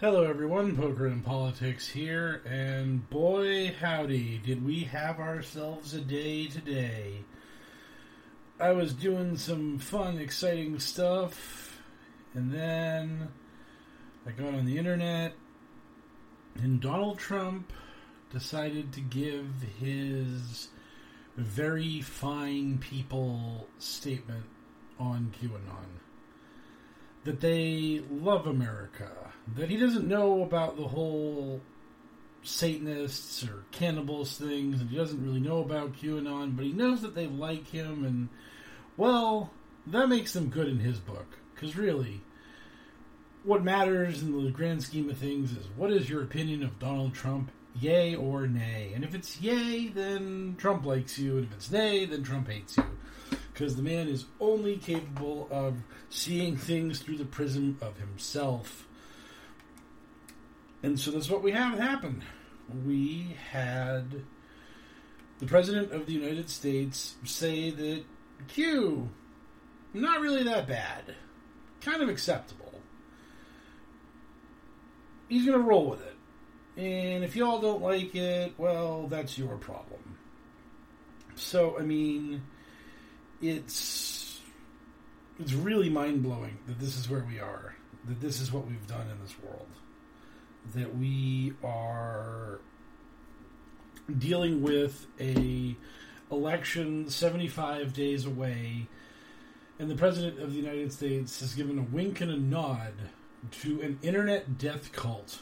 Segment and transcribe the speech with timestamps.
[0.00, 0.76] Hello, everyone.
[0.76, 7.24] Poker and Politics here, and boy, howdy, did we have ourselves a day today.
[8.60, 11.80] I was doing some fun, exciting stuff,
[12.32, 13.26] and then
[14.24, 15.32] I got on the internet,
[16.54, 17.72] and Donald Trump
[18.32, 19.48] decided to give
[19.80, 20.68] his
[21.36, 24.44] very fine people statement
[25.00, 25.98] on QAnon
[27.24, 31.60] that they love America, that he doesn't know about the whole
[32.42, 37.14] Satanists or cannibals things, and he doesn't really know about QAnon, but he knows that
[37.14, 38.28] they like him, and
[38.96, 39.50] well,
[39.86, 41.26] that makes them good in his book.
[41.54, 42.20] Because really,
[43.42, 47.14] what matters in the grand scheme of things is what is your opinion of Donald
[47.14, 47.50] Trump,
[47.80, 48.92] yay or nay?
[48.94, 52.76] And if it's yay, then Trump likes you, and if it's nay, then Trump hates
[52.76, 52.84] you
[53.58, 55.74] because the man is only capable of
[56.10, 58.86] seeing things through the prism of himself.
[60.82, 62.22] And so that's what we have happen.
[62.86, 64.24] We had
[65.38, 68.04] the President of the United States say that
[68.48, 69.08] Q,
[69.92, 71.14] not really that bad,
[71.80, 72.80] kind of acceptable.
[75.28, 76.14] He's going to roll with it.
[76.80, 80.16] And if y'all don't like it, well, that's your problem.
[81.34, 82.42] So, I mean
[83.40, 84.40] it's
[85.38, 87.74] it's really mind blowing that this is where we are.
[88.06, 89.68] That this is what we've done in this world.
[90.74, 92.60] That we are
[94.18, 95.76] dealing with a
[96.30, 98.86] election 75 days away
[99.78, 102.92] and the president of the United States has given a wink and a nod
[103.62, 105.38] to an internet death cult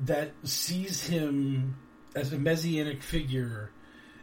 [0.00, 1.76] that sees him
[2.14, 3.70] as a messianic figure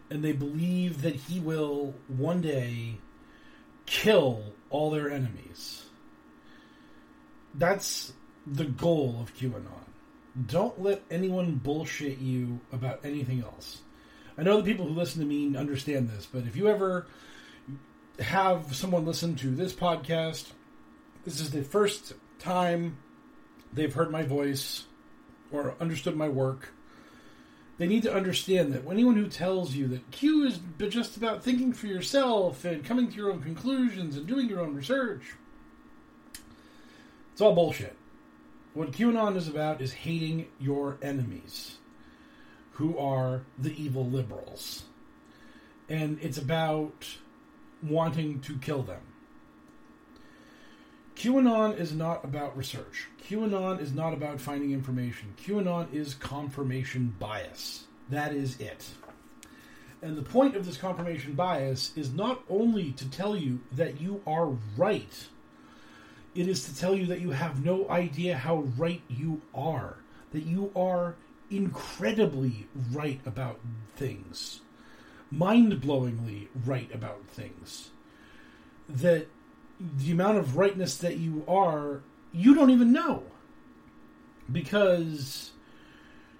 [0.09, 2.97] and they believe that he will one day
[3.85, 5.85] kill all their enemies.
[7.53, 8.13] That's
[8.45, 9.63] the goal of QAnon.
[10.47, 13.81] Don't let anyone bullshit you about anything else.
[14.37, 17.07] I know the people who listen to me understand this, but if you ever
[18.19, 20.51] have someone listen to this podcast,
[21.23, 22.97] this is the first time
[23.71, 24.85] they've heard my voice
[25.51, 26.73] or understood my work
[27.77, 31.73] they need to understand that anyone who tells you that Q is just about thinking
[31.73, 35.35] for yourself and coming to your own conclusions and doing your own research,
[37.33, 37.97] it's all bullshit.
[38.75, 41.77] What QAnon is about is hating your enemies,
[42.71, 44.83] who are the evil liberals.
[45.87, 47.07] And it's about
[47.81, 48.99] wanting to kill them.
[51.15, 53.07] QAnon is not about research.
[53.29, 55.33] QAnon is not about finding information.
[55.41, 57.85] QAnon is confirmation bias.
[58.09, 58.89] That is it.
[60.01, 64.21] And the point of this confirmation bias is not only to tell you that you
[64.27, 65.27] are right,
[66.35, 69.97] it is to tell you that you have no idea how right you are,
[70.31, 71.15] that you are
[71.49, 73.59] incredibly right about
[73.95, 74.61] things,
[75.31, 77.91] mind blowingly right about things,
[78.89, 79.27] that
[79.79, 82.01] the amount of rightness that you are,
[82.33, 83.23] you don't even know.
[84.51, 85.51] Because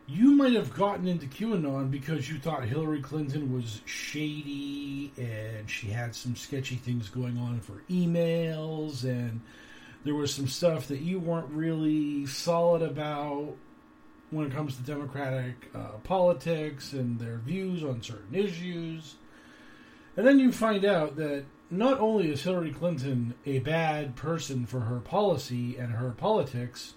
[0.07, 5.87] you might have gotten into QAnon because you thought Hillary Clinton was shady and she
[5.87, 9.41] had some sketchy things going on for emails and
[10.05, 13.55] there was some stuff that you weren't really solid about
[14.29, 19.15] when it comes to Democratic uh, politics and their views on certain issues.
[20.15, 24.81] And then you find out that not only is Hillary Clinton a bad person for
[24.81, 26.93] her policy and her politics,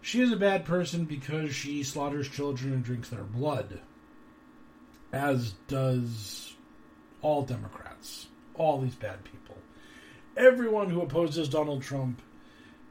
[0.00, 3.80] she is a bad person because she slaughters children and drinks their blood,
[5.12, 6.54] as does
[7.22, 9.56] all Democrats, all these bad people.
[10.36, 12.20] Everyone who opposes Donald Trump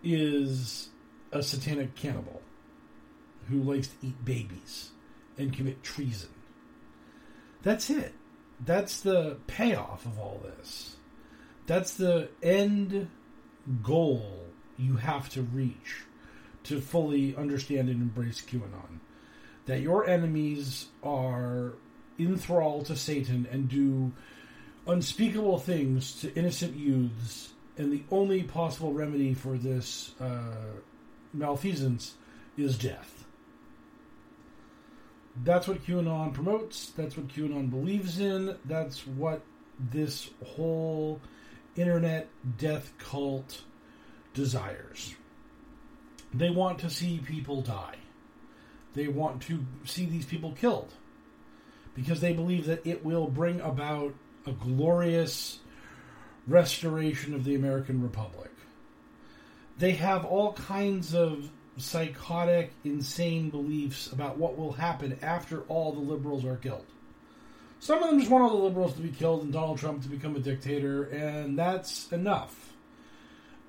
[0.04, 0.90] is
[1.32, 2.42] a satanic cannibal
[3.50, 4.92] who likes to eat babies
[5.38, 6.30] and commit treason.
[7.64, 8.14] That's it.
[8.64, 10.96] That's the payoff of all this.
[11.68, 13.10] That's the end
[13.84, 14.46] goal
[14.78, 16.04] you have to reach
[16.64, 19.00] to fully understand and embrace QAnon.
[19.66, 21.74] That your enemies are
[22.18, 24.12] in thrall to Satan and do
[24.88, 30.54] unspeakable things to innocent youths, and the only possible remedy for this uh,
[31.34, 32.14] malfeasance
[32.56, 33.26] is death.
[35.44, 36.92] That's what QAnon promotes.
[36.92, 38.56] That's what QAnon believes in.
[38.66, 39.42] That's what
[39.80, 41.20] this whole
[41.76, 43.64] internet death cult
[44.34, 45.16] desires.
[46.34, 47.96] They want to see people die.
[48.94, 50.94] They want to see these people killed
[51.96, 54.14] because they believe that it will bring about
[54.46, 55.61] a glorious
[56.52, 58.52] restoration of the American Republic.
[59.78, 66.00] They have all kinds of psychotic, insane beliefs about what will happen after all the
[66.00, 66.86] liberals are killed.
[67.80, 70.10] Some of them just want all the liberals to be killed and Donald Trump to
[70.10, 72.74] become a dictator, and that's enough.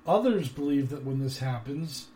[0.05, 2.07] Others believe that when this happens,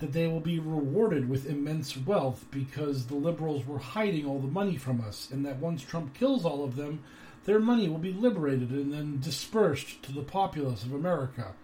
[0.00, 4.48] that they will be rewarded with immense wealth because the liberals were hiding all the
[4.48, 7.02] money from us, and that once Trump kills all of them,
[7.46, 11.54] their money will be liberated and then dispersed to the populace of America.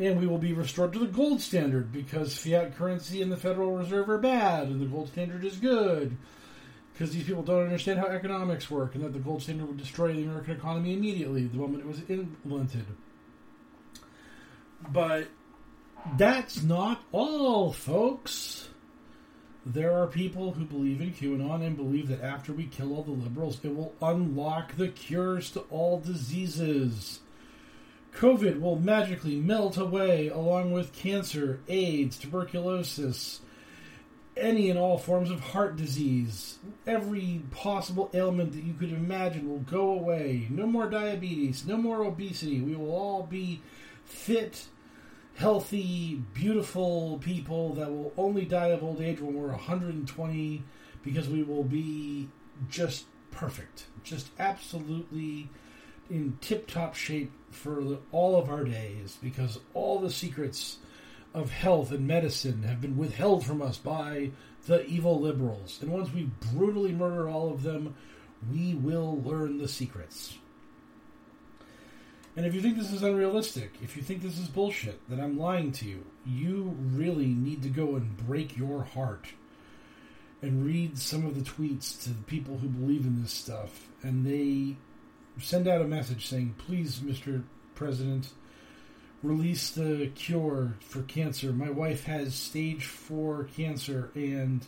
[0.00, 3.76] And we will be restored to the gold standard because fiat currency and the Federal
[3.76, 6.16] Reserve are bad and the gold standard is good.
[6.92, 10.12] Because these people don't understand how economics work and that the gold standard would destroy
[10.12, 12.86] the American economy immediately the moment it was implemented.
[14.90, 15.28] But
[16.16, 18.68] that's not all, folks.
[19.66, 23.12] There are people who believe in QAnon and believe that after we kill all the
[23.12, 27.20] liberals, it will unlock the cures to all diseases.
[28.14, 33.40] COVID will magically melt away along with cancer, AIDS, tuberculosis,
[34.36, 36.58] any and all forms of heart disease.
[36.86, 40.46] Every possible ailment that you could imagine will go away.
[40.50, 42.60] No more diabetes, no more obesity.
[42.60, 43.62] We will all be
[44.04, 44.66] fit
[45.34, 50.62] healthy, beautiful people that will only die of old age when we're 120
[51.02, 52.28] because we will be
[52.70, 55.48] just perfect, just absolutely
[56.10, 60.78] in tip top shape for all of our days because all the secrets
[61.32, 64.30] of health and medicine have been withheld from us by
[64.66, 65.78] the evil liberals.
[65.82, 67.96] And once we brutally murder all of them,
[68.52, 70.38] we will learn the secrets.
[72.36, 75.38] And if you think this is unrealistic, if you think this is bullshit, that I'm
[75.38, 79.28] lying to you, you really need to go and break your heart
[80.42, 83.88] and read some of the tweets to the people who believe in this stuff.
[84.02, 84.76] And they
[85.40, 87.44] send out a message saying, please, Mr.
[87.76, 88.30] President,
[89.22, 91.52] release the cure for cancer.
[91.52, 94.66] My wife has stage four cancer and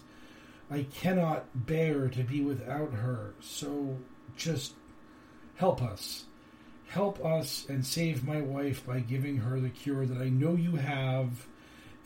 [0.71, 3.35] I cannot bear to be without her.
[3.40, 3.99] So
[4.37, 4.75] just
[5.57, 6.25] help us
[6.88, 10.76] help us and save my wife by giving her the cure that I know you
[10.76, 11.47] have,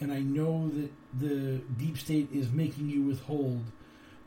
[0.01, 3.65] and I know that the deep state is making you withhold.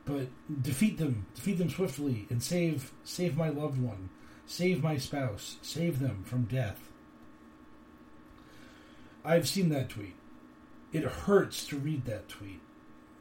[0.06, 0.28] But
[0.62, 4.10] defeat them, defeat them swiftly, and save save my loved one,
[4.46, 6.90] save my spouse, save them from death.
[9.24, 10.16] I've seen that tweet.
[10.92, 12.60] It hurts to read that tweet.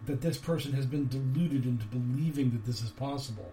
[0.06, 3.52] That this person has been deluded into believing that this is possible,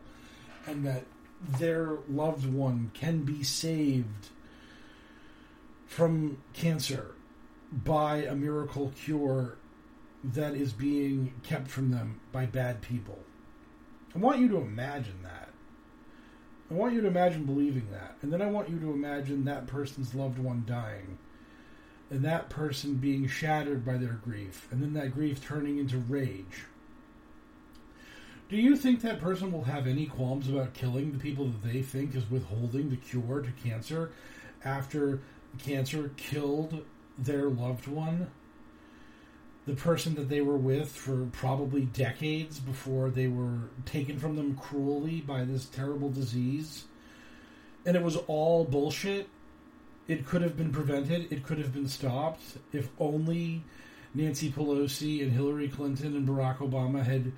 [0.65, 1.05] and that
[1.41, 4.29] their loved one can be saved
[5.88, 7.15] from cancer
[7.72, 9.58] by a miracle cure
[10.24, 13.19] that is being kept from them by bad people.
[14.13, 15.50] I want you to imagine that.
[16.69, 18.15] I want you to imagine believing that.
[18.22, 21.17] And then I want you to imagine that person's loved one dying.
[22.12, 24.67] And that person being shattered by their grief.
[24.72, 26.65] And then that grief turning into rage.
[28.50, 31.82] Do you think that person will have any qualms about killing the people that they
[31.82, 34.12] think is withholding the cure to cancer
[34.65, 35.22] after
[35.60, 36.84] cancer killed
[37.18, 38.32] their loved one?
[39.70, 44.56] the person that they were with for probably decades before they were taken from them
[44.56, 46.86] cruelly by this terrible disease.
[47.86, 49.29] And it was all bullshit.
[50.08, 52.41] It could have been prevented, it could have been stopped
[52.74, 53.63] if only
[54.15, 57.32] Nancy Pelosi and Hillary Clinton and Barack Obama had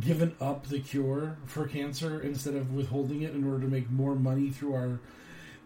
[0.00, 4.14] given up the cure for cancer instead of withholding it in order to make more
[4.14, 5.00] money through our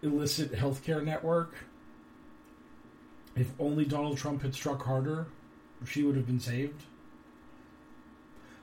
[0.01, 1.53] illicit healthcare network.
[3.35, 5.27] If only Donald Trump had struck harder,
[5.85, 6.83] she would have been saved.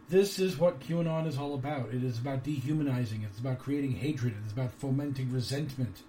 [0.08, 1.92] This is what QAnon is all about.
[1.92, 3.24] It is about dehumanizing.
[3.24, 4.34] It's about creating hatred.
[4.44, 6.02] It's about fomenting resentment.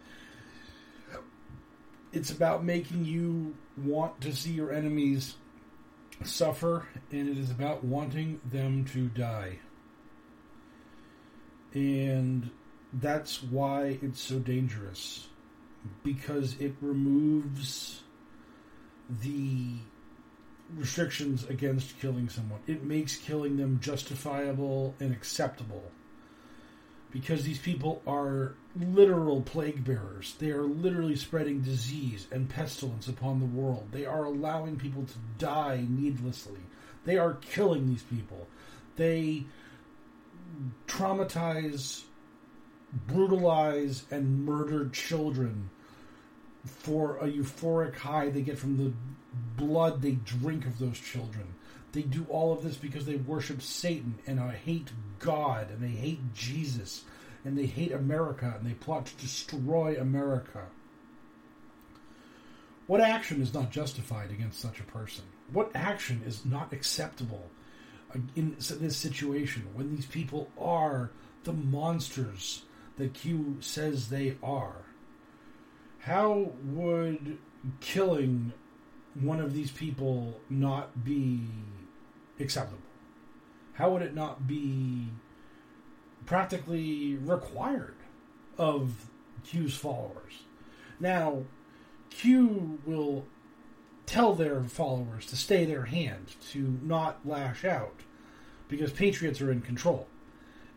[2.14, 5.36] It's about making you want to see your enemies
[6.24, 9.60] suffer, and it is about wanting them to die.
[11.74, 12.50] And
[12.94, 15.28] that's why it's so dangerous.
[16.04, 18.02] Because it removes
[19.22, 19.76] the
[20.76, 22.60] restrictions against killing someone.
[22.68, 25.92] It makes killing them justifiable and acceptable.
[27.12, 30.36] Because these people are literal plague bearers.
[30.40, 33.88] They are literally spreading disease and pestilence upon the world.
[33.92, 36.60] They are allowing people to die needlessly.
[37.06, 38.48] They are killing these people.
[38.98, 39.46] They
[40.88, 42.04] traumatize,
[43.08, 45.70] brutalize, and murder children
[46.66, 48.92] for a euphoric high they get from the
[49.56, 51.48] blood they drink of those children.
[51.98, 56.32] They do all of this because they worship Satan and hate God and they hate
[56.32, 57.04] Jesus
[57.44, 60.66] and they hate America and they plot to destroy America.
[62.86, 65.24] What action is not justified against such a person?
[65.52, 67.50] What action is not acceptable
[68.36, 71.10] in this situation when these people are
[71.46, 72.62] the monsters
[72.98, 74.86] that Q says they are?
[75.98, 77.40] How would
[77.80, 78.54] killing
[79.16, 81.48] one of these people not be
[82.40, 82.82] acceptable?
[83.74, 85.10] How would it not be
[86.26, 87.96] practically required
[88.58, 89.10] of
[89.44, 90.44] Q's followers?
[91.00, 91.44] Now,
[92.10, 93.26] Q will
[94.06, 98.02] tell their followers to stay their hand, to not lash out,
[98.68, 100.08] because patriots are in control.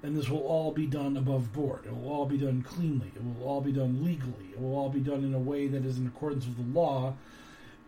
[0.02, 1.85] And this will all be done above board.
[1.85, 3.12] It will all be done cleanly.
[3.14, 4.49] It will all be done legally.
[4.52, 7.14] It will all be done in a way that is in accordance with the law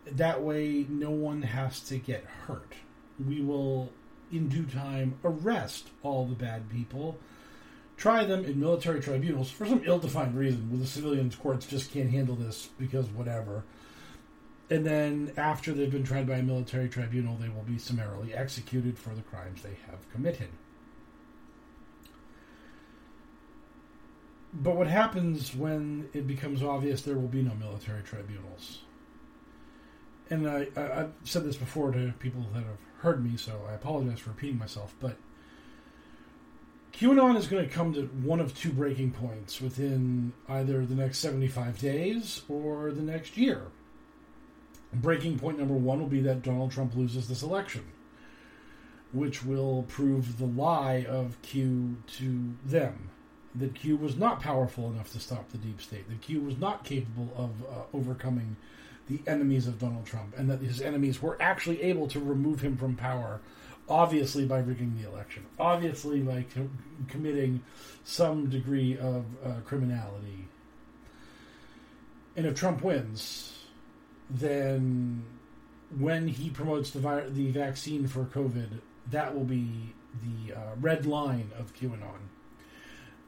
[0.07, 2.75] that way, no one has to get hurt.
[3.27, 3.91] We will,
[4.31, 7.19] in due time, arrest all the bad people,
[7.97, 11.93] try them in military tribunals for some ill defined reason, where the civilians' courts just
[11.93, 13.65] can't handle this because whatever.
[14.71, 18.99] And then, after they've been tried by a military tribunal, they will be summarily executed
[18.99, 20.49] for the crimes they have committed.
[24.55, 28.81] But what happens when it becomes obvious there will be no military tribunals?
[30.33, 34.21] and I, have said this before to people that have heard me, so I apologize
[34.21, 35.17] for repeating myself, but
[36.93, 41.19] QAnon is going to come to one of two breaking points within either the next
[41.19, 43.63] 75 days or the next year.
[44.93, 47.85] Breaking point number one will be that Donald Trump loses this election,
[49.13, 53.11] which will prove the lie of Q to them.
[53.55, 56.85] That Q was not powerful enough to stop the deep state, that Q was not
[56.85, 58.57] capable of uh, overcoming
[59.09, 62.77] the enemies of Donald Trump, and that his enemies were actually able to remove him
[62.77, 63.41] from power,
[63.89, 66.71] obviously by rigging the election, obviously by co-
[67.09, 67.63] committing
[68.05, 70.47] some degree of uh, criminality.
[72.37, 73.53] And if Trump wins,
[74.31, 75.25] then
[75.99, 78.81] when he promotes the vi- the vaccine for COVID,
[79.11, 79.93] that will be
[80.23, 82.29] the uh, red line of QAnon.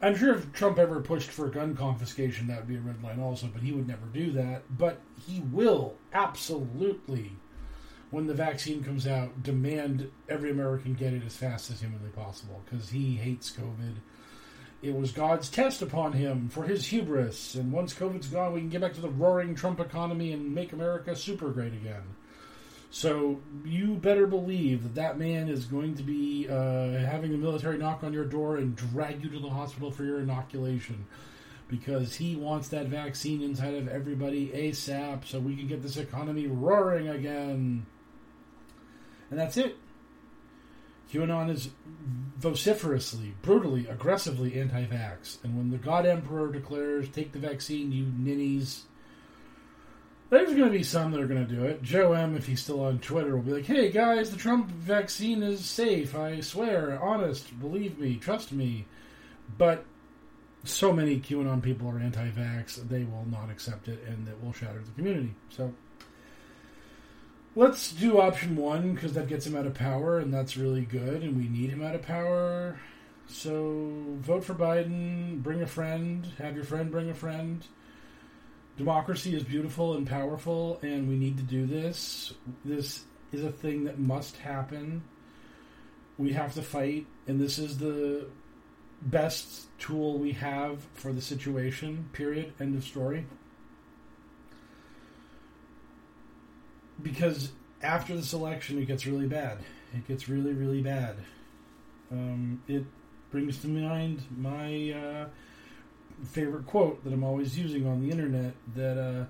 [0.04, 3.18] I'm sure if Trump ever pushed for gun confiscation, that would be a red line
[3.18, 4.64] also, but he would never do that.
[4.76, 7.32] But he will absolutely,
[8.10, 12.60] when the vaccine comes out, demand every American get it as fast as humanly possible
[12.66, 13.94] because he hates COVID.
[14.82, 18.68] It was God's test upon him for his hubris, and once COVID's gone, we can
[18.68, 22.02] get back to the roaring Trump economy and make America super great again.
[22.94, 27.76] So you better believe that that man is going to be uh, having a military
[27.76, 31.04] knock on your door and drag you to the hospital for your inoculation
[31.66, 36.46] because he wants that vaccine inside of everybody ASAP so we can get this economy
[36.46, 37.84] roaring again.
[39.28, 39.76] And that's it.
[41.12, 41.70] QAnon is
[42.38, 45.42] vociferously, brutally, aggressively anti vax.
[45.42, 48.84] And when the God Emperor declares, take the vaccine, you ninnies,
[50.34, 51.82] there's going to be some that are going to do it.
[51.82, 55.42] Joe M, if he's still on Twitter, will be like, "Hey guys, the Trump vaccine
[55.42, 56.14] is safe.
[56.14, 58.86] I swear, honest, believe me, trust me."
[59.56, 59.84] But
[60.64, 64.80] so many QAnon people are anti-vax; they will not accept it, and it will shatter
[64.84, 65.34] the community.
[65.50, 65.72] So
[67.56, 71.22] Let's do option one because that gets him out of power, and that's really good,
[71.22, 72.80] and we need him out of power.
[73.28, 77.64] So vote for Biden, bring a friend, have your friend bring a friend.
[78.76, 82.34] Democracy is beautiful and powerful, and we need to do this.
[82.64, 85.04] This is a thing that must happen.
[86.18, 88.26] We have to fight, and this is the
[89.02, 92.52] best tool we have for the situation, period.
[92.58, 93.26] End of story.
[97.00, 97.52] Because
[97.82, 99.58] after this election, it gets really bad.
[99.92, 101.16] It gets really, really bad.
[102.10, 102.84] Um, it
[103.30, 105.28] brings to mind my uh,
[106.24, 109.24] favorite quote that I'm always using on the internet that uh,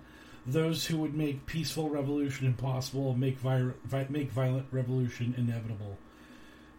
[0.47, 5.97] those who would make peaceful revolution impossible make, vi- vi- make violent revolution inevitable,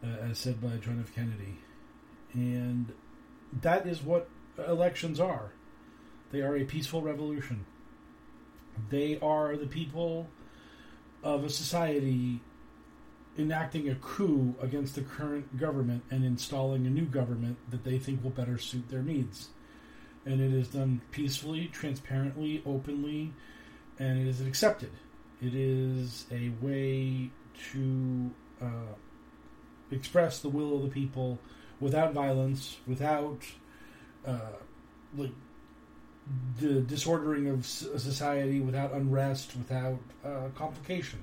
[0.03, 1.13] uh, as said by John F.
[1.13, 1.59] Kennedy.
[2.33, 2.93] And
[3.61, 4.29] that is what
[4.67, 5.51] elections are.
[6.31, 7.65] They are a peaceful revolution.
[8.89, 10.27] They are the people
[11.23, 12.41] of a society
[13.37, 18.23] enacting a coup against the current government and installing a new government that they think
[18.23, 19.49] will better suit their needs.
[20.25, 23.31] And it is done peacefully, transparently, openly,
[23.99, 24.91] and it is accepted.
[25.41, 27.29] It is a way
[27.71, 28.95] to uh,
[29.91, 31.39] express the will of the people
[31.79, 33.41] without violence, without
[34.25, 34.39] uh,
[35.15, 35.31] like
[36.59, 41.19] the disordering of society, without unrest, without uh, complication.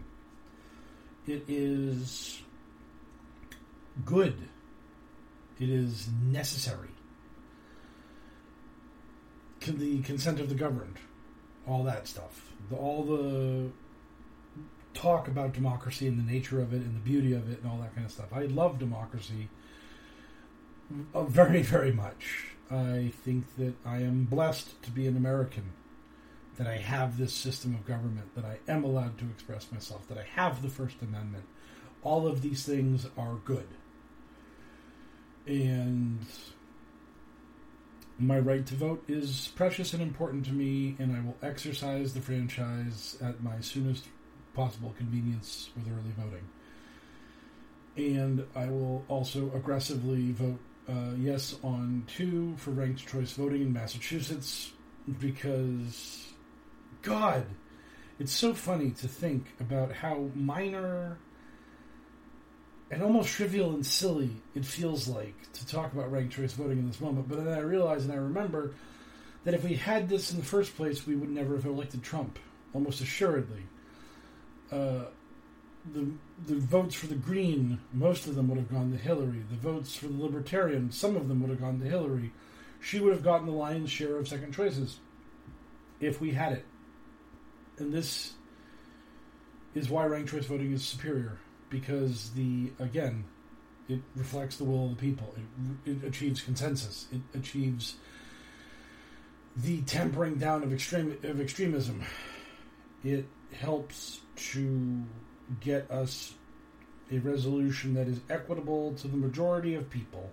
[1.27, 2.41] It is
[4.05, 4.37] good.
[5.59, 6.92] It is necessary.
[9.63, 10.97] Can the consent of the governed,
[11.67, 13.71] all that stuff, the, all the
[14.95, 17.79] talk about democracy and the nature of it and the beauty of it and all
[17.79, 18.33] that kind of stuff.
[18.33, 19.49] I love democracy
[21.15, 22.49] uh, very, very much.
[22.71, 25.73] I think that I am blessed to be an American,
[26.57, 30.19] that I have this system of government, that I am allowed to express myself, that
[30.19, 31.45] I have the First Amendment.
[32.03, 33.69] All of these things are good.
[35.47, 36.25] And
[38.23, 42.21] my right to vote is precious and important to me, and I will exercise the
[42.21, 44.07] franchise at my soonest
[44.55, 46.49] possible convenience with early voting.
[47.97, 53.73] And I will also aggressively vote uh, yes on two for ranked choice voting in
[53.73, 54.73] Massachusetts
[55.19, 56.33] because,
[57.03, 57.45] God,
[58.19, 61.19] it's so funny to think about how minor
[62.93, 66.87] and almost trivial and silly it feels like to talk about ranked choice voting in
[66.87, 67.27] this moment.
[67.27, 68.75] But then I realize and I remember
[69.45, 72.39] that if we had this in the first place, we would never have elected Trump,
[72.75, 73.63] almost assuredly.
[74.71, 75.07] Uh,
[75.95, 76.07] the
[76.47, 79.43] the votes for the Green, most of them would have gone to Hillary.
[79.51, 82.31] The votes for the Libertarian, some of them would have gone to Hillary.
[82.81, 84.99] She would have gotten the lion's share of second choices
[85.99, 86.67] if we had it.
[87.79, 88.35] And this
[89.75, 91.39] is why ranked choice voting is superior
[91.73, 93.25] because the again,
[93.89, 95.35] it reflects the will of the people.
[95.85, 97.09] It, it achieves consensus.
[97.11, 97.97] It achieves
[99.57, 102.05] the tempering down of extreme of extremism.
[103.03, 103.27] It
[103.59, 104.21] helps
[104.53, 105.03] to
[105.61, 106.35] get us
[107.11, 110.31] a resolution that is equitable to the majority of people.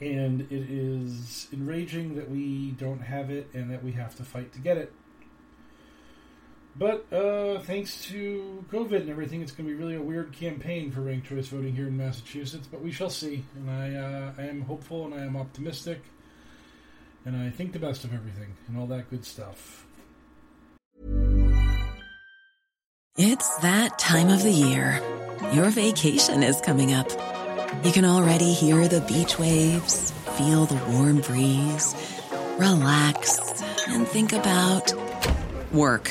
[0.00, 4.52] And it is enraging that we don't have it and that we have to fight
[4.52, 4.92] to get it.
[6.76, 10.90] But uh, thanks to COVID and everything, it's going to be really a weird campaign
[10.90, 12.66] for ranked choice voting here in Massachusetts.
[12.68, 13.44] But we shall see.
[13.54, 16.00] And I, uh, I am hopeful and I am optimistic.
[17.24, 19.86] And I think the best of everything and all that good stuff.
[23.16, 25.00] It's that time of the year.
[25.52, 27.08] Your vacation is coming up.
[27.84, 31.94] You can already hear the beach waves, feel the warm breeze,
[32.58, 34.92] relax, and think about
[35.72, 36.10] work.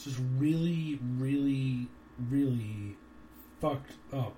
[0.00, 1.86] it's just really, really,
[2.30, 2.96] really
[3.60, 4.34] fucked up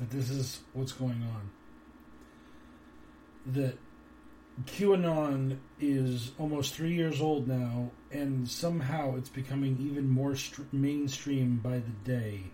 [0.00, 1.50] that this is what's going on.
[3.46, 3.78] that
[4.64, 11.60] QAnon is almost three years old now, and somehow it's becoming even more st- mainstream
[11.62, 12.44] by the day.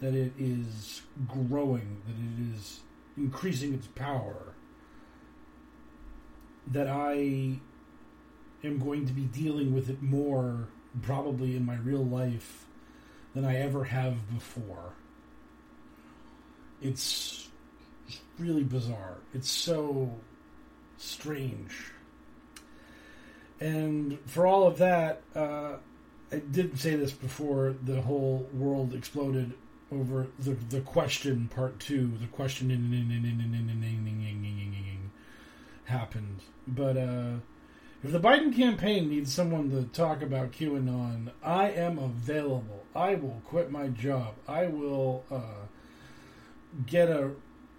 [0.00, 2.80] That it is growing, that it is
[3.16, 4.54] increasing its power.
[6.66, 7.58] That I
[8.62, 10.68] am going to be dealing with it more,
[11.02, 12.66] probably in my real life,
[13.34, 14.92] than I ever have before.
[16.82, 17.48] It's
[18.38, 19.18] really bizarre.
[19.34, 20.10] It's so
[20.96, 21.92] strange.
[23.60, 25.74] And for all of that, uh,
[26.32, 29.52] I did say this before the whole world exploded
[29.92, 32.12] over the the question part two.
[32.20, 32.70] The question
[35.84, 37.32] happened, but uh,
[38.02, 42.84] if the Biden campaign needs someone to talk about QAnon, I am available.
[42.94, 44.34] I will quit my job.
[44.48, 45.66] I will uh,
[46.86, 47.32] get a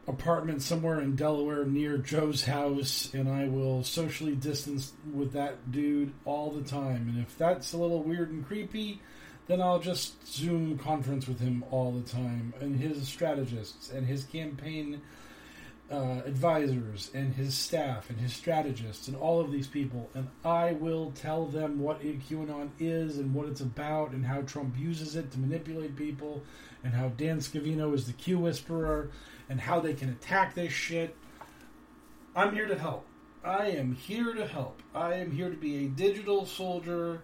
[0.08, 6.14] apartment somewhere in Delaware near Joe's house, and I will socially distance with that dude
[6.26, 7.08] all the time.
[7.10, 9.02] And if that's a little weird and creepy,
[9.48, 14.24] then I'll just Zoom conference with him all the time, and his strategists, and his
[14.24, 15.02] campaign
[15.92, 20.72] uh, advisors, and his staff, and his strategists, and all of these people, and I
[20.72, 25.32] will tell them what QAnon is, and what it's about, and how Trump uses it
[25.32, 26.44] to manipulate people,
[26.84, 29.12] and how Dan Scavino is the Q whisperer,
[29.50, 31.16] and how they can attack this shit.
[32.36, 33.06] I'm here to help.
[33.44, 34.82] I am here to help.
[34.96, 37.22] I am here to be a digital soldier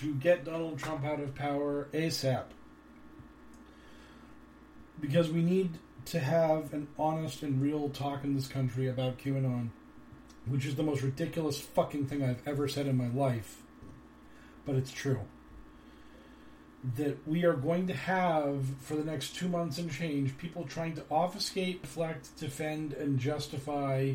[0.00, 2.44] to get Donald Trump out of power ASAP.
[5.00, 5.78] Because we need
[6.10, 9.68] to have an honest and real talk in this country about QAnon,
[10.46, 13.62] which is the most ridiculous fucking thing I've ever said in my life.
[14.64, 15.20] But it's true.
[16.96, 20.94] That we are going to have, for the next two months and change, people trying
[20.94, 24.14] to obfuscate, deflect, defend, and justify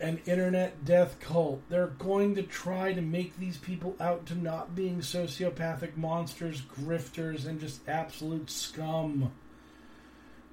[0.00, 1.62] an internet death cult.
[1.68, 7.46] They're going to try to make these people out to not being sociopathic monsters, grifters,
[7.46, 9.32] and just absolute scum.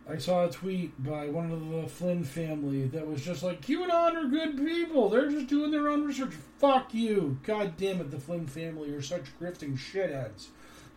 [0.09, 4.15] I saw a tweet by one of the Flynn family that was just like, QAnon
[4.15, 5.09] are good people.
[5.09, 6.33] They're just doing their own research.
[6.59, 7.39] Fuck you.
[7.43, 10.47] God damn it, the Flynn family are such grifting shitheads.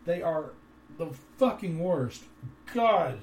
[0.05, 0.51] They are
[0.99, 2.25] the fucking worst.
[2.75, 3.21] God.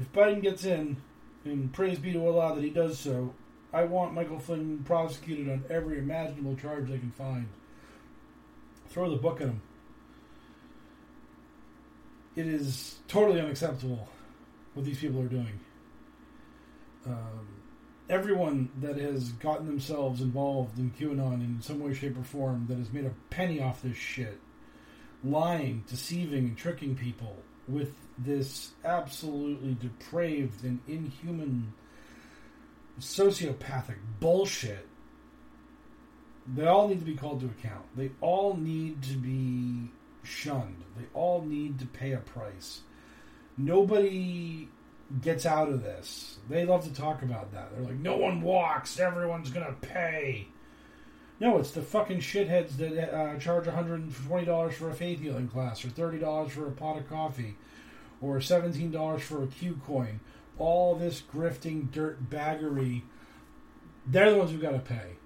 [0.00, 0.96] If Biden gets in,
[1.44, 3.34] and praise be to Allah that he does so,
[3.72, 7.48] I want Michael Flynn prosecuted on every imaginable charge they can find.
[8.88, 9.62] Throw the book at him.
[12.36, 14.08] It is totally unacceptable
[14.74, 15.60] what these people are doing.
[17.06, 17.62] Um,
[18.08, 22.78] everyone that has gotten themselves involved in QAnon in some way, shape, or form that
[22.78, 24.38] has made a penny off this shit,
[25.24, 27.36] lying, deceiving, and tricking people
[27.68, 31.72] with this absolutely depraved and inhuman
[33.00, 34.86] sociopathic bullshit.
[36.54, 37.84] They all need to be called to account.
[37.96, 39.90] They all need to be
[40.24, 40.82] shunned.
[40.96, 42.82] They all need to pay a price.
[43.56, 44.68] Nobody
[45.20, 46.38] gets out of this.
[46.48, 47.72] They love to talk about that.
[47.72, 50.48] They're like, no one walks, everyone's gonna pay.
[51.40, 55.88] No, it's the fucking shitheads that uh, charge $120 for a faith healing class, or
[55.88, 57.56] $30 for a pot of coffee,
[58.20, 60.20] or $17 for a Q coin.
[60.58, 63.02] All this grifting dirt baggery.
[64.06, 65.16] They're the ones who got to pay.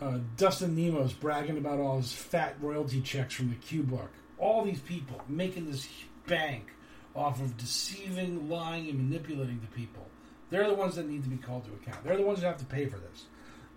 [0.00, 4.10] Uh, Dustin Nemos bragging about all his fat royalty checks from the Q book.
[4.38, 5.88] All these people making this
[6.28, 6.68] bank
[7.16, 10.06] off of deceiving, lying, and manipulating the people.
[10.50, 12.04] They're the ones that need to be called to account.
[12.04, 13.24] They're the ones that have to pay for this.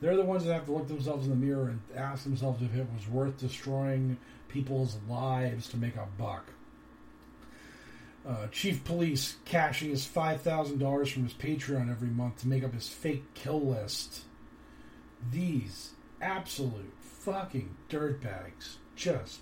[0.02, 2.75] They're the ones that have to look themselves in the mirror and ask themselves if
[2.75, 6.45] it was worth destroying people's lives to make a buck.
[8.28, 12.88] Uh, Chief Police cashing his $5,000 from his Patreon every month to make up his
[12.88, 14.21] fake kill list.
[15.32, 18.78] These absolute fucking dirtbags.
[18.95, 19.39] Just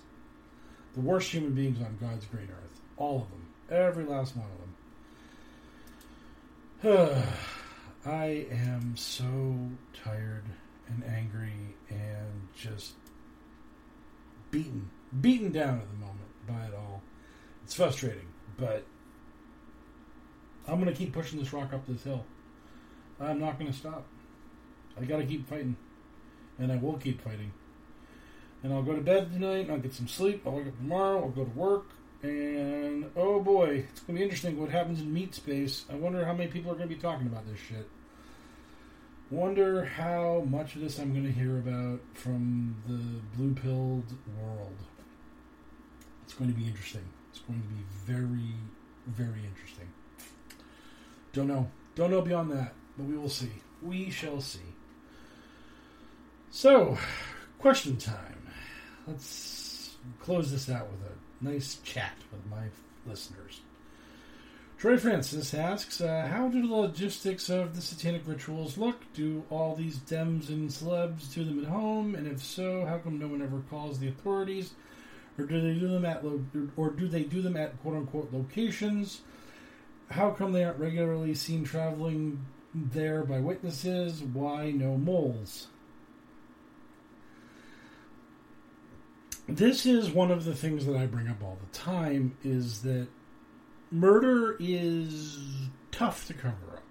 [0.94, 2.80] the worst human beings on God's green earth.
[2.96, 3.37] All of them.
[3.70, 4.46] Every last one
[6.82, 7.22] of them.
[8.06, 9.58] I am so
[9.92, 10.44] tired
[10.88, 12.94] and angry and just
[14.50, 17.02] beaten, beaten down at the moment by it all.
[17.64, 18.84] It's frustrating, but
[20.66, 22.24] I'm going to keep pushing this rock up this hill.
[23.20, 24.06] I'm not going to stop.
[24.98, 25.76] I got to keep fighting,
[26.58, 27.52] and I will keep fighting.
[28.62, 29.68] And I'll go to bed tonight.
[29.70, 30.42] I'll get some sleep.
[30.46, 31.22] I'll wake up tomorrow.
[31.22, 31.90] I'll go to work.
[32.22, 35.84] And oh boy, it's going to be interesting what happens in meat space.
[35.90, 37.88] I wonder how many people are going to be talking about this shit.
[39.30, 44.76] Wonder how much of this I'm going to hear about from the blue pilled world.
[46.24, 47.04] It's going to be interesting.
[47.30, 48.54] It's going to be very,
[49.06, 49.88] very interesting.
[51.32, 51.70] Don't know.
[51.94, 53.52] Don't know beyond that, but we will see.
[53.82, 54.60] We shall see.
[56.50, 56.96] So,
[57.58, 58.48] question time.
[59.06, 62.64] Let's close this out with a nice chat with my
[63.06, 63.60] listeners.
[64.78, 69.12] Troy Francis asks, uh, How do the logistics of the satanic rituals look?
[69.12, 72.14] Do all these Dems and celebs do them at home?
[72.14, 74.74] And if so, how come no one ever calls the authorities?
[75.36, 76.44] Or do they do them at lo-
[76.76, 79.22] or do they do them at quote unquote locations?
[80.10, 84.22] How come they aren't regularly seen traveling there by witnesses?
[84.22, 85.66] Why no moles?
[89.48, 93.08] This is one of the things that I bring up all the time is that
[93.90, 95.38] murder is
[95.90, 96.82] tough to cover up.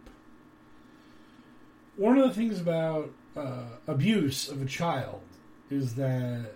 [1.97, 5.21] One of the things about uh, abuse of a child
[5.69, 6.53] is that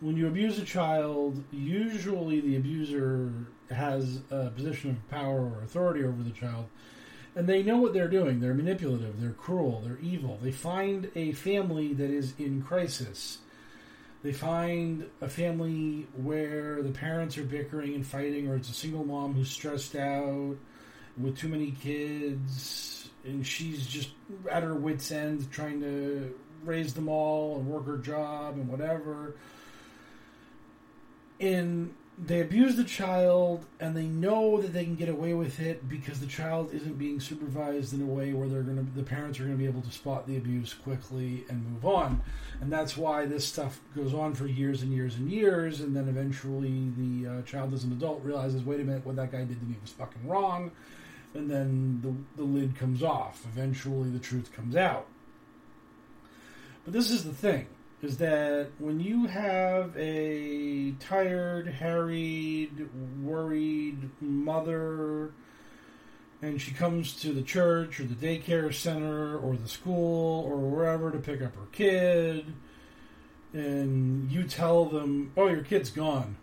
[0.00, 3.32] when you abuse a child, usually the abuser
[3.70, 6.66] has a position of power or authority over the child,
[7.34, 8.40] and they know what they're doing.
[8.40, 10.38] They're manipulative, they're cruel, they're evil.
[10.42, 13.38] They find a family that is in crisis.
[14.26, 19.04] They find a family where the parents are bickering and fighting, or it's a single
[19.04, 20.56] mom who's stressed out
[21.16, 24.10] with too many kids, and she's just
[24.50, 26.34] at her wits' end trying to
[26.64, 29.36] raise them all and work her job and whatever.
[31.38, 35.86] And they abuse the child and they know that they can get away with it
[35.86, 39.38] because the child isn't being supervised in a way where they're going to the parents
[39.38, 42.22] are going to be able to spot the abuse quickly and move on.
[42.62, 46.08] And that's why this stuff goes on for years and years and years and then
[46.08, 49.60] eventually the uh, child as an adult realizes wait a minute what that guy did
[49.60, 50.70] to me was fucking wrong.
[51.34, 53.44] And then the, the lid comes off.
[53.44, 55.06] Eventually the truth comes out.
[56.84, 57.66] But this is the thing
[58.02, 62.88] is that when you have a tired, harried,
[63.22, 65.32] worried mother
[66.42, 71.10] and she comes to the church or the daycare center or the school or wherever
[71.10, 72.52] to pick up her kid
[73.52, 76.36] and you tell them, oh, your kid's gone.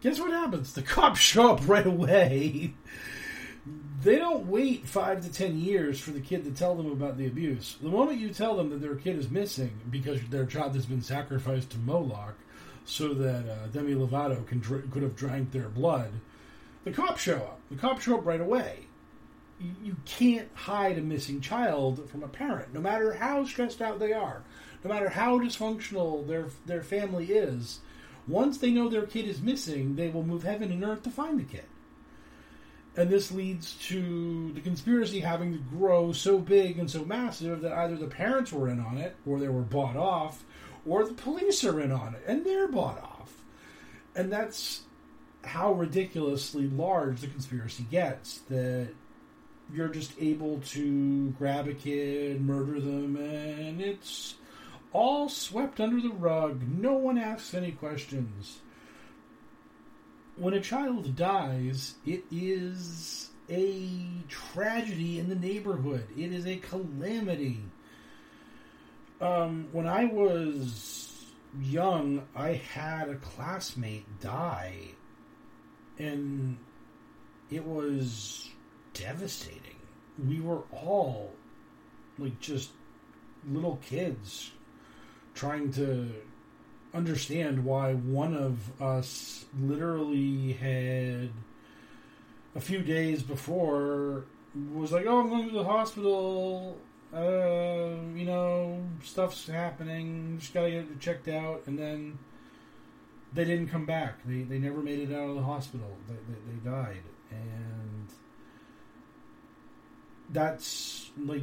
[0.00, 0.72] Guess what happens?
[0.72, 2.74] The cops show up right away
[4.02, 7.26] they don't wait five to ten years for the kid to tell them about the
[7.26, 7.76] abuse.
[7.80, 11.02] The moment you tell them that their kid is missing because their child has been
[11.02, 12.34] sacrificed to Moloch
[12.84, 16.10] so that uh, Demi Lovato can dr- could have drank their blood,
[16.84, 17.60] the cops show up.
[17.70, 18.86] The cops show up right away.
[19.60, 24.00] You, you can't hide a missing child from a parent, no matter how stressed out
[24.00, 24.42] they are,
[24.82, 27.80] no matter how dysfunctional their their family is.
[28.26, 31.38] Once they know their kid is missing, they will move heaven and earth to find
[31.38, 31.64] the kid
[32.96, 37.72] and this leads to the conspiracy having to grow so big and so massive that
[37.72, 40.44] either the parents were in on it, or they were bought off,
[40.86, 43.32] or the police are in on it and they're bought off.
[44.14, 44.82] And that's
[45.44, 48.88] how ridiculously large the conspiracy gets that
[49.72, 54.34] you're just able to grab a kid, murder them, and it's
[54.92, 56.60] all swept under the rug.
[56.68, 58.60] No one asks any questions
[60.36, 66.06] when a child dies, it is a tragedy in the neighborhood.
[66.16, 67.60] It is a calamity.
[69.20, 71.24] Um, when I was
[71.60, 74.88] young, I had a classmate die,
[75.98, 76.56] and
[77.50, 78.48] it was
[78.94, 79.60] devastating.
[80.26, 81.32] We were all
[82.18, 82.70] like just
[83.50, 84.50] little kids
[85.34, 86.12] trying to
[86.94, 91.30] understand why one of us literally had
[92.54, 94.24] a few days before
[94.72, 96.76] was like, "Oh, I'm going to the hospital.
[97.14, 100.38] Uh, you know, stuff's happening.
[100.38, 102.18] Just gotta get checked out." And then
[103.32, 104.18] they didn't come back.
[104.26, 105.96] They they never made it out of the hospital.
[106.08, 108.08] They they, they died, and
[110.30, 111.42] that's like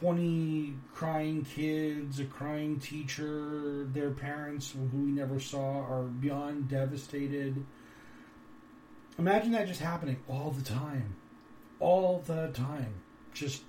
[0.00, 7.64] 20 crying kids, a crying teacher, their parents who we never saw are beyond devastated.
[9.18, 11.16] Imagine that just happening all the time.
[11.78, 12.94] All the time.
[13.32, 13.62] Just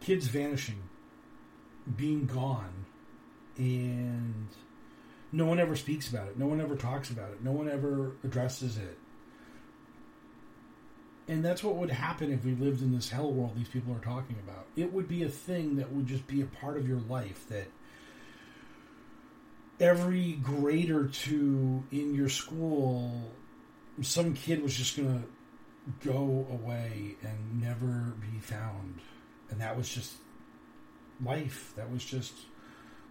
[0.00, 0.82] kids vanishing,
[1.96, 2.86] being gone,
[3.56, 4.48] and
[5.32, 6.38] no one ever speaks about it.
[6.38, 7.42] No one ever talks about it.
[7.42, 8.98] No one ever addresses it.
[11.30, 14.00] And that's what would happen if we lived in this hell world these people are
[14.00, 14.66] talking about.
[14.74, 17.68] It would be a thing that would just be a part of your life that
[19.78, 23.30] every grade or two in your school,
[24.02, 28.98] some kid was just going to go away and never be found.
[29.50, 30.14] And that was just
[31.24, 31.72] life.
[31.76, 32.32] That was just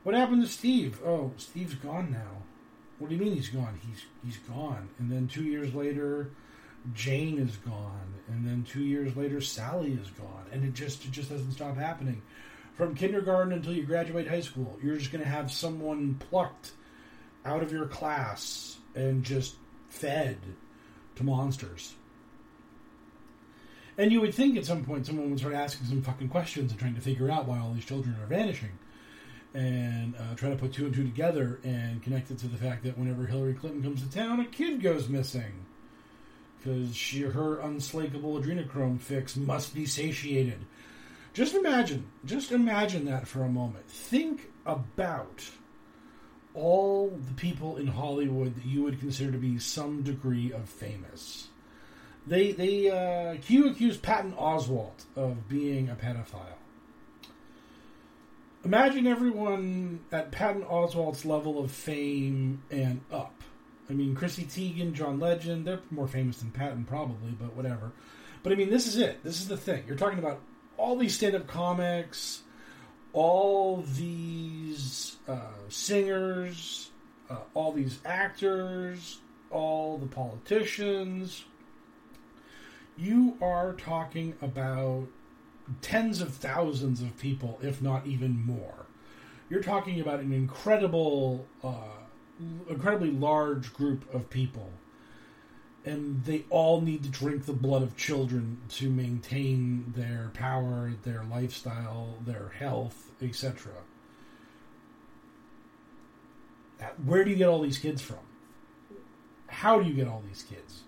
[0.04, 1.00] what happened to Steve?
[1.06, 2.44] Oh, Steve's gone now.
[2.98, 3.80] What do you mean he's gone?
[3.88, 4.90] He's he's gone.
[5.00, 6.32] And then 2 years later,
[6.94, 11.12] Jane is gone, and then two years later, Sally is gone, and it just it
[11.12, 12.22] just doesn't stop happening.
[12.76, 16.72] From kindergarten until you graduate high school, you're just going to have someone plucked
[17.46, 19.56] out of your class and just
[19.90, 20.38] fed
[21.16, 21.94] to monsters.
[23.98, 26.80] And you would think at some point someone would start asking some fucking questions and
[26.80, 28.72] trying to figure out why all these children are vanishing.
[29.54, 32.84] And uh, try to put two and two together and connect it to the fact
[32.84, 35.66] that whenever Hillary Clinton comes to town, a kid goes missing.
[36.60, 40.66] Because she, her unslakable adrenochrome fix must be satiated.
[41.34, 43.88] Just imagine, just imagine that for a moment.
[43.88, 45.50] Think about
[46.54, 51.48] all the people in Hollywood that you would consider to be some degree of famous.
[52.28, 56.58] They they uh, Q accused Patton Oswalt of being a pedophile.
[58.66, 63.39] Imagine everyone at Patton Oswalt's level of fame and up.
[63.90, 67.92] I mean, Chrissy Teigen, John Legend, they're more famous than Patton probably, but whatever.
[68.44, 69.24] But I mean, this is it.
[69.24, 69.84] This is the thing.
[69.88, 70.40] You're talking about
[70.78, 72.44] all these stand-up comics,
[73.14, 76.92] all these uh, singers,
[77.30, 79.20] uh, all these actors,
[79.52, 81.44] all the politicians.
[82.98, 85.08] You are talking about
[85.82, 88.86] tens of thousands of people, if not even more.
[89.50, 91.74] You're talking about an incredible, uh,
[92.68, 94.72] incredibly large group of people,
[95.86, 101.24] and they all need to drink the blood of children to maintain their power, their
[101.24, 103.72] lifestyle, their health, etc.
[107.06, 108.20] Where do you get all these kids from?
[109.48, 110.84] How do you get all these kids?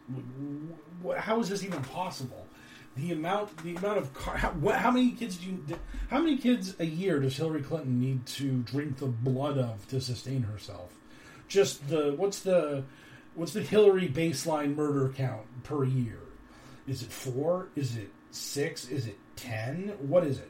[1.18, 2.48] How is this even possible?
[2.96, 5.64] the amount the amount of car, how, how, many kids do you
[6.10, 10.02] how many kids a year does Hillary Clinton need to drink the blood of to
[10.02, 10.92] sustain herself?
[11.52, 12.84] Just the what's the
[13.36, 16.20] what's the Hillary baseline murder count per year?
[16.88, 17.68] Is it four?
[17.76, 18.88] Is it six?
[18.88, 19.94] Is it ten?
[20.00, 20.50] What is it?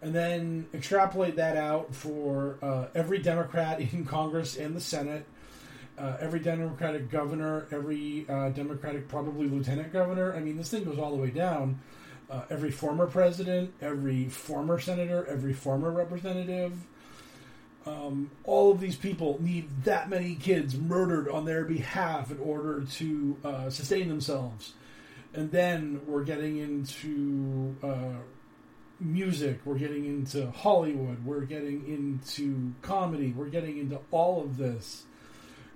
[0.00, 5.26] And then extrapolate that out for uh, every Democrat in Congress and the Senate
[5.98, 10.34] uh, every Democratic governor, every uh, Democratic probably lieutenant governor.
[10.34, 11.80] I mean, this thing goes all the way down.
[12.30, 16.72] Uh, every former president, every former senator, every former representative.
[17.86, 22.84] Um, all of these people need that many kids murdered on their behalf in order
[22.84, 24.74] to uh, sustain themselves.
[25.34, 28.20] And then we're getting into uh,
[29.00, 35.04] music, we're getting into Hollywood, we're getting into comedy, we're getting into all of this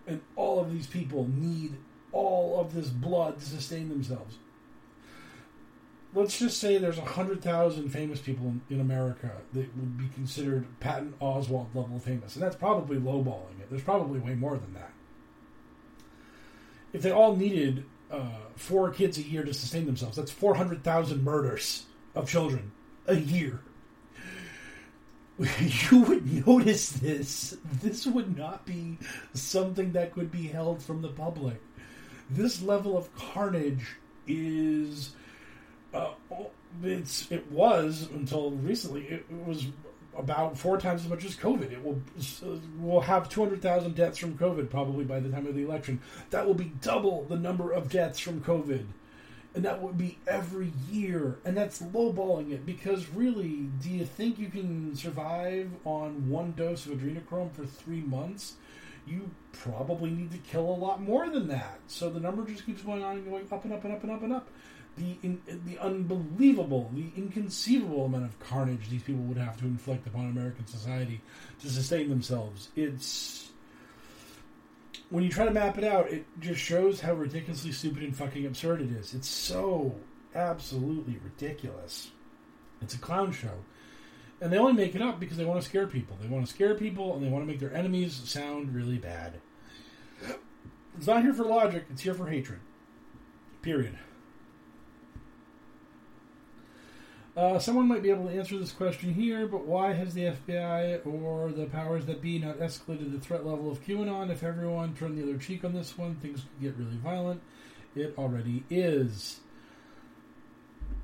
[0.06, 1.74] and all of these people need
[2.12, 4.36] all of this blood to sustain themselves.
[6.16, 11.12] Let's just say there's 100,000 famous people in, in, America that would be considered Patton
[11.20, 12.34] Oswalt level famous.
[12.34, 13.68] And that's probably lowballing it.
[13.68, 14.92] There's probably way more than that.
[16.94, 21.84] If they all needed uh, four kids a year to sustain themselves, that's 400,000 murders
[22.14, 22.72] of children
[23.06, 23.60] a year.
[25.60, 27.58] you would notice this.
[27.82, 28.96] This would not be
[29.34, 31.60] something that could be held from the public.
[32.30, 35.10] This level of carnage is.
[35.96, 36.10] Uh,
[36.82, 39.06] it's it was until recently.
[39.06, 39.66] It, was
[40.16, 41.72] about four times as much as COVID.
[41.72, 42.00] It will
[42.78, 46.00] will have two hundred thousand deaths from COVID probably by the time of the election.
[46.30, 48.86] That will be double the number of deaths from COVID
[49.56, 54.38] and that would be every year, and that's lowballing it because really, do you think
[54.38, 58.56] you can survive on one dose of adrenochrome for three months?
[59.06, 61.80] You probably need to kill a lot more than that.
[61.86, 64.12] So the number just keeps going on and going up and up and up and
[64.12, 64.50] up and up.
[64.96, 70.06] The in, the unbelievable, the inconceivable amount of carnage these people would have to inflict
[70.06, 71.20] upon American society
[71.60, 72.70] to sustain themselves.
[72.76, 73.50] It's
[75.10, 78.46] when you try to map it out, it just shows how ridiculously stupid and fucking
[78.46, 79.14] absurd it is.
[79.14, 79.94] It's so
[80.34, 82.10] absolutely ridiculous.
[82.82, 83.64] It's a clown show.
[84.40, 86.16] And they only make it up because they want to scare people.
[86.20, 89.34] They want to scare people and they want to make their enemies sound really bad.
[90.96, 92.60] It's not here for logic, it's here for hatred.
[93.62, 93.98] Period.
[97.36, 101.06] Uh, someone might be able to answer this question here, but why has the FBI
[101.06, 104.30] or the powers that be not escalated the threat level of QAnon?
[104.30, 107.42] If everyone turned the other cheek on this one, things could get really violent.
[107.94, 109.40] It already is.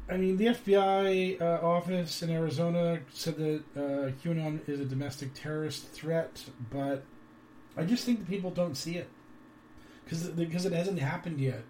[0.09, 5.35] I mean, the FBI uh, office in Arizona said that uh, QAnon is a domestic
[5.35, 7.05] terrorist threat, but
[7.77, 9.09] I just think the people don't see it
[10.05, 11.63] because because it hasn't happened yet.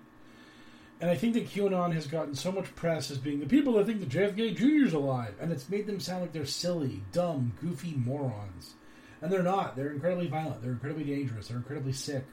[1.03, 3.87] And I think that QAnon has gotten so much press as being the people that
[3.87, 4.87] think that JFK Jr.
[4.87, 8.75] is alive, and it's made them sound like they're silly, dumb, goofy morons.
[9.21, 9.75] And they're not.
[9.75, 10.63] They're incredibly violent.
[10.63, 11.49] They're incredibly dangerous.
[11.49, 12.25] They're incredibly sick.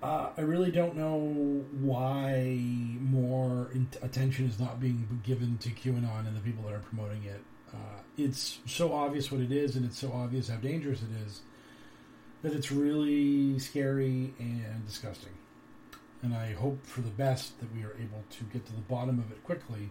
[0.00, 2.56] Uh, I really don't know why
[3.00, 7.24] more in- attention is not being given to QAnon and the people that are promoting
[7.24, 7.42] it.
[7.74, 11.40] Uh, it's so obvious what it is, and it's so obvious how dangerous it is
[12.42, 15.32] that it's really scary and disgusting.
[16.22, 19.18] And I hope for the best that we are able to get to the bottom
[19.18, 19.90] of it quickly.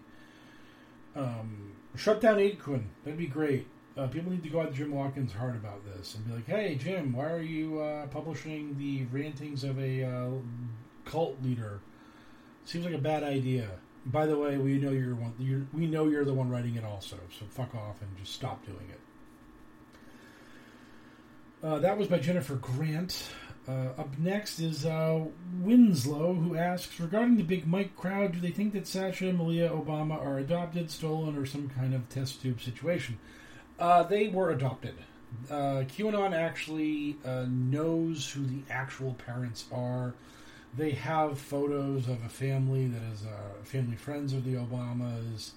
[1.15, 2.83] Um, shut down 8kun.
[3.03, 3.67] That'd be great.
[3.97, 6.47] Uh, people need to go out to Jim Watkins hard about this and be like,
[6.47, 10.29] "Hey, Jim, why are you uh, publishing the rantings of a uh,
[11.03, 11.81] cult leader?
[12.63, 13.69] Seems like a bad idea."
[14.05, 15.33] By the way, we know you're one.
[15.37, 17.17] You're, we know you're the one writing it, also.
[17.37, 18.99] So fuck off and just stop doing it.
[21.63, 23.23] Uh, that was by Jennifer Grant.
[23.67, 25.23] Uh, up next is uh,
[25.59, 29.69] Winslow, who asks regarding the Big Mike crowd, do they think that Sasha and Malia
[29.69, 33.19] Obama are adopted, stolen, or some kind of test tube situation?
[33.77, 34.95] Uh, they were adopted.
[35.49, 40.13] Uh, QAnon actually uh, knows who the actual parents are.
[40.75, 45.51] They have photos of a family that is uh, family friends of the Obamas,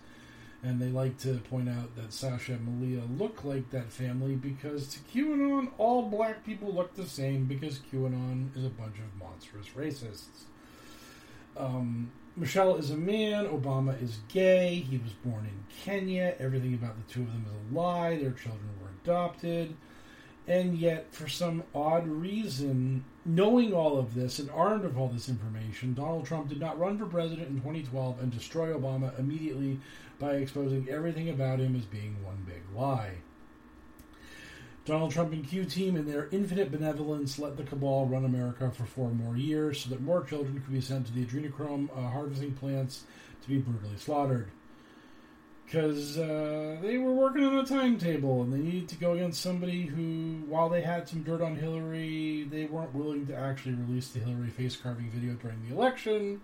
[0.64, 4.88] and they like to point out that Sasha and Malia look like that family because
[4.88, 9.68] to QAnon, all black people look the same because QAnon is a bunch of monstrous
[9.76, 10.44] racists.
[11.56, 16.96] Um, Michelle is a man, Obama is gay, he was born in Kenya, everything about
[16.96, 19.76] the two of them is a lie, their children were adopted.
[20.46, 25.28] And yet, for some odd reason, knowing all of this and armed with all this
[25.28, 29.80] information, Donald Trump did not run for president in 2012 and destroy Obama immediately
[30.18, 33.14] by exposing everything about him as being one big lie.
[34.84, 38.84] Donald Trump and Q Team, in their infinite benevolence, let the cabal run America for
[38.84, 42.52] four more years so that more children could be sent to the adrenochrome uh, harvesting
[42.52, 43.04] plants
[43.42, 44.50] to be brutally slaughtered.
[45.64, 49.86] Because uh, they were working on a timetable and they needed to go against somebody
[49.86, 54.20] who, while they had some dirt on Hillary, they weren't willing to actually release the
[54.20, 56.42] Hillary face carving video during the election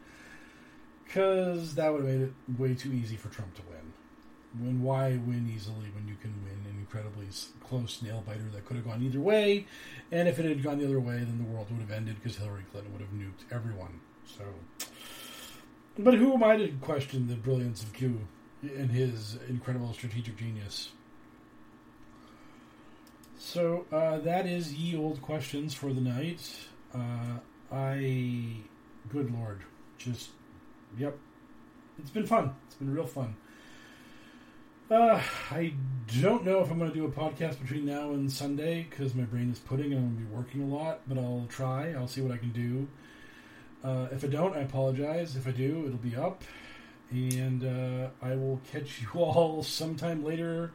[1.10, 3.92] because that would have made it way too easy for Trump to win.
[4.64, 7.26] When why win easily when you can win an incredibly
[7.64, 9.66] close nail biter that could have gone either way,
[10.12, 12.36] and if it had gone the other way, then the world would have ended because
[12.36, 14.00] Hillary Clinton would have nuked everyone.
[14.24, 14.44] So,
[15.98, 18.26] but who am I to question the brilliance of Q
[18.62, 20.90] and his incredible strategic genius?
[23.38, 26.68] So uh, that is ye old questions for the night.
[26.94, 27.38] Uh,
[27.72, 28.56] I,
[29.08, 29.62] good lord,
[29.98, 30.30] just
[30.98, 31.16] yep,
[31.98, 32.54] it's been fun.
[32.66, 33.36] It's been real fun.
[34.90, 35.22] Uh,
[35.52, 35.74] I
[36.20, 39.22] don't know if I'm going to do a podcast between now and Sunday because my
[39.22, 41.92] brain is pudding and I'm going to be working a lot, but I'll try.
[41.92, 42.88] I'll see what I can do.
[43.84, 45.36] Uh, if I don't, I apologize.
[45.36, 46.42] If I do, it'll be up.
[47.12, 50.72] And uh, I will catch you all sometime later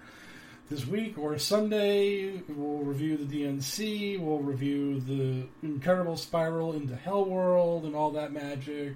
[0.70, 2.41] this week or Sunday.
[2.47, 4.20] We'll review the DNC.
[4.20, 8.95] We'll review the incredible spiral into Hell World and all that magic.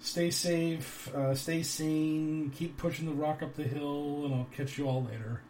[0.00, 4.78] Stay safe, uh, stay sane, keep pushing the rock up the hill, and I'll catch
[4.78, 5.42] you all later.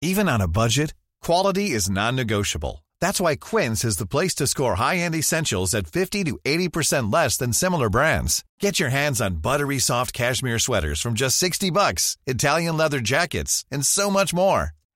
[0.00, 2.84] Even on a budget, quality is non negotiable.
[3.00, 7.12] That's why Quince is the place to score high end essentials at 50 to 80%
[7.12, 8.44] less than similar brands.
[8.60, 13.64] Get your hands on buttery soft cashmere sweaters from just 60 bucks, Italian leather jackets,
[13.70, 14.70] and so much more.